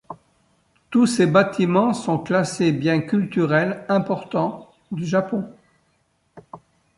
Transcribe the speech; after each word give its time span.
Tous 0.89 1.05
ces 1.05 1.27
bâtiments 1.27 1.93
sont 1.93 2.17
classés 2.17 2.71
biens 2.71 3.01
culturels 3.01 3.85
importants 3.87 4.71
du 4.91 5.05
Japon. 5.05 5.47